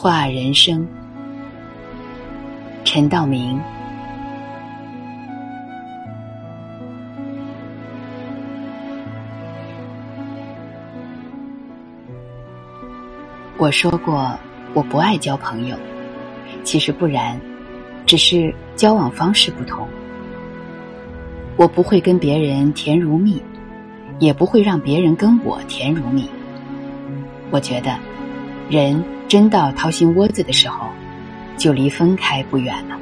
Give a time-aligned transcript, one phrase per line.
[0.00, 0.86] 画人生，
[2.84, 3.60] 陈道明。
[13.56, 14.38] 我说过
[14.72, 15.76] 我不爱交朋友，
[16.62, 17.36] 其实不然，
[18.06, 19.84] 只是交往方式不同。
[21.56, 23.42] 我不会跟别人甜如蜜，
[24.20, 26.30] 也不会让别人跟我甜如蜜。
[27.50, 27.98] 我觉得，
[28.70, 30.88] 人真到掏心窝子的时候，
[31.56, 32.98] 就离分开不远了。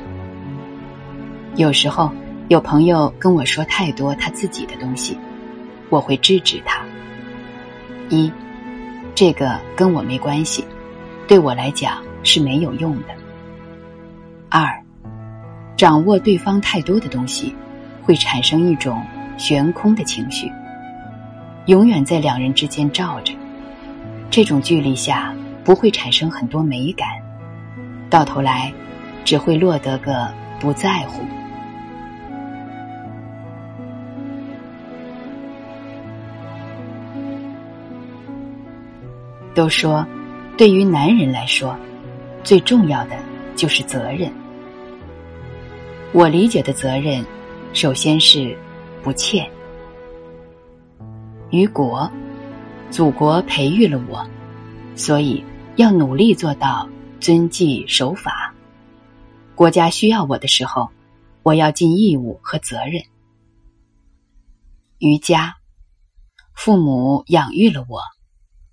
[1.55, 2.11] 有时候
[2.49, 5.17] 有朋友跟我说太多他自己的东西，
[5.89, 6.81] 我会制止他。
[8.11, 8.31] 一，
[9.15, 10.65] 这个跟我没关系，
[11.29, 13.15] 对我来讲是没有用的。
[14.51, 14.69] 二，
[15.77, 17.55] 掌握对方太多的东西。
[18.03, 19.05] 会产生一种
[19.37, 20.49] 悬空的情绪，
[21.65, 23.35] 永远在两人之间罩着。
[24.31, 25.35] 这种距离下
[25.67, 27.09] 不会产生很多美感，
[28.09, 28.73] 到头来
[29.25, 31.25] 只会落得个不在乎。
[39.57, 40.07] 都说，
[40.57, 41.77] 对于男人来说，
[42.45, 43.17] 最重要的
[43.57, 44.31] 就是责任。
[46.13, 47.25] 我理解的责任。
[47.73, 48.57] 首先是
[49.03, 49.47] 不欠
[51.51, 52.11] 于国，
[52.89, 54.27] 祖国培育了我，
[54.95, 55.45] 所以
[55.77, 56.89] 要努力做到
[57.21, 58.53] 遵纪守法。
[59.55, 60.89] 国家需要我的时候，
[61.43, 63.03] 我要尽义务和责任。
[64.99, 65.55] 于家，
[66.55, 68.01] 父母养育了我，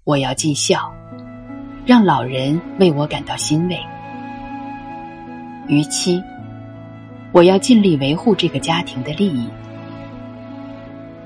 [0.04, 0.94] 我要尽孝，
[1.86, 3.80] 让老人为我感到欣慰。
[5.68, 6.22] 于妻。
[7.34, 9.50] 我要尽力维护这个家庭的利益。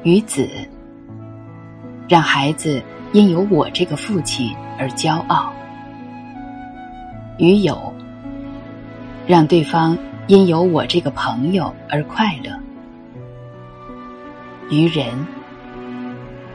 [0.04, 0.48] 于子，
[2.08, 5.52] 让孩子因有我这个父亲而骄傲；
[7.38, 7.94] 于友，
[9.26, 12.52] 让对方因有我这个朋友而快乐；
[14.70, 15.08] 于人，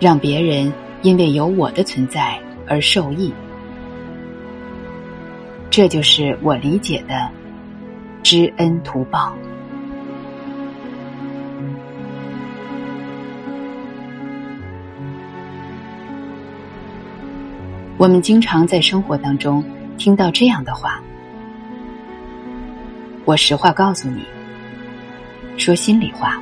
[0.01, 0.73] 让别人
[1.03, 3.33] 因为有我的存在而受益。
[5.71, 7.31] 这就是我理解的。
[8.25, 9.35] 知恩图报。
[17.99, 19.63] 我们经常在生活当中
[19.99, 21.01] 听到这样的话。
[23.25, 24.25] 我实话告诉你，
[25.57, 26.41] 说心里话，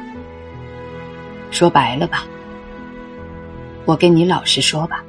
[1.50, 2.24] 说白了吧，
[3.84, 5.04] 我跟你老实说吧，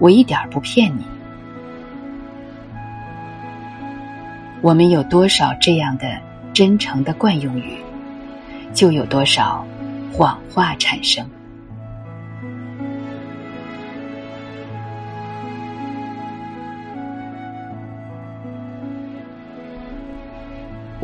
[0.00, 1.04] 我一点不骗你。
[4.60, 6.18] 我们有多少这样的
[6.52, 7.76] 真诚的惯用语，
[8.72, 9.64] 就有多少
[10.12, 11.24] 谎话产生。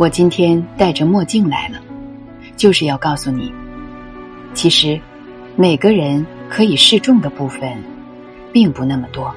[0.00, 1.78] 我今天戴着墨镜来了，
[2.56, 3.52] 就是要告诉你，
[4.54, 4.98] 其实
[5.56, 7.76] 每个人可以示众的部分，
[8.50, 9.30] 并不那么多。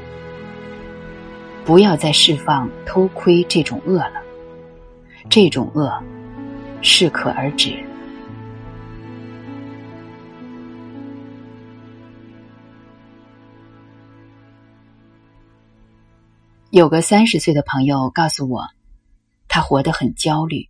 [1.65, 4.23] 不要再释放偷窥这种恶了，
[5.29, 6.01] 这种恶
[6.81, 7.75] 适可而止。
[16.69, 18.69] 有个三十岁的朋友告诉我，
[19.55, 20.67] 他活得很焦虑，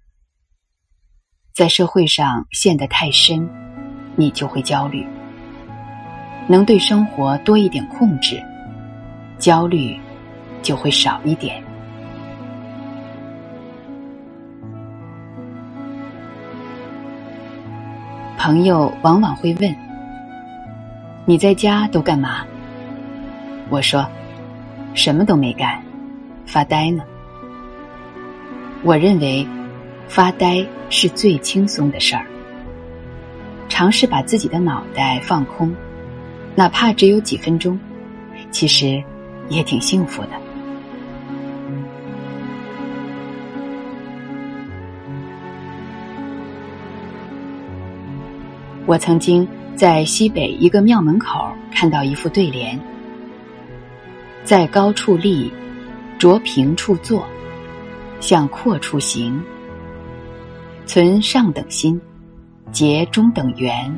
[1.56, 3.50] 在社会上陷得太深，
[4.18, 5.08] 你就会焦虑。
[6.50, 8.44] 能对生活多一点控制，
[9.40, 9.98] 焦虑。
[10.62, 11.64] 就会少一点。
[18.38, 19.74] 朋友往往会问
[21.26, 22.46] ：“你在家都干嘛？”
[23.70, 24.06] 我说
[24.94, 25.82] ：“什么都没干，
[26.46, 27.04] 发呆呢。”
[28.86, 29.48] 我认为，
[30.10, 32.26] 发呆是最轻松的事儿。
[33.70, 35.74] 尝试把自己的脑袋放空，
[36.54, 37.80] 哪怕只有几分钟，
[38.52, 39.02] 其实
[39.48, 40.30] 也挺幸福的。
[48.86, 52.78] 我曾经在西北一个庙门口看到一副对联
[54.44, 55.50] ：“在高处立，
[56.20, 57.26] 着平处坐，
[58.24, 59.44] 向阔处行。
[60.86, 62.00] 存上等心，
[62.72, 63.94] 结中等缘，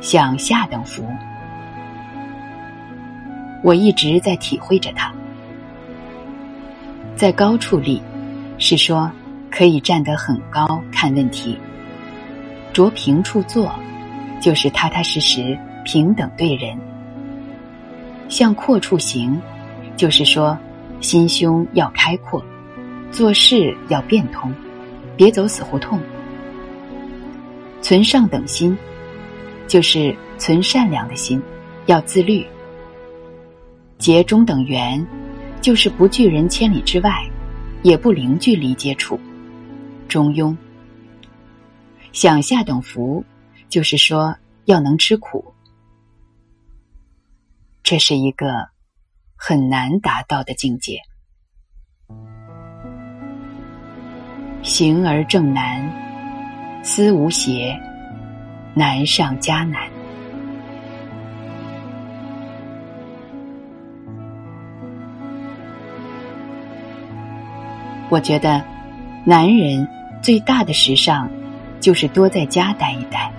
[0.00, 1.04] 享下等福。”
[3.62, 5.12] 我一直在体会着它。
[7.14, 8.00] 在高处立，
[8.56, 9.12] 是说
[9.50, 11.54] 可以站得很高看问题；
[12.72, 13.70] 着平处坐。
[14.40, 15.54] 就是踏踏实实、
[15.84, 16.74] 平等对人，
[18.30, 19.38] 向阔处行，
[19.98, 20.56] 就是说，
[21.02, 22.42] 心胸要开阔，
[23.10, 24.52] 做事要变通，
[25.16, 26.00] 别走死胡同。
[27.82, 28.76] 存上等心，
[29.66, 31.42] 就是存善良的心，
[31.86, 32.44] 要自律；
[33.98, 35.04] 结中等缘，
[35.60, 37.28] 就是不拒人千里之外，
[37.82, 39.18] 也不零距离接触，
[40.08, 40.56] 中庸。
[42.12, 43.24] 享下等福，
[43.68, 44.36] 就是说
[44.66, 45.52] 要能吃苦。
[47.82, 48.68] 这是一个
[49.34, 51.00] 很难达到的境界。
[54.62, 55.82] 行而正难，
[56.82, 57.78] 思无邪，
[58.74, 59.80] 难上加难。
[68.08, 68.62] 我觉得，
[69.24, 69.86] 男人
[70.22, 71.28] 最大的时尚，
[71.80, 73.32] 就是多在家待一待。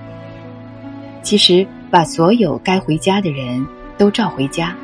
[1.22, 3.66] 其实，把所有该回家的人。
[3.98, 4.76] 都召回家，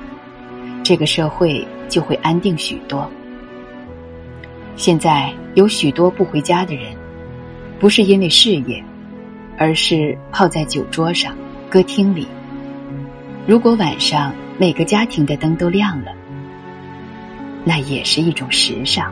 [0.84, 3.10] 这个社会就会安定许多。
[4.78, 6.96] 现在有许多不回家的人，
[7.80, 8.84] 不是因为事业，
[9.58, 11.36] 而是泡在酒桌上、
[11.68, 12.28] 歌厅里。
[13.48, 16.12] 如果晚上每个家庭的灯都亮了，
[17.66, 19.12] 那也是一种时尚。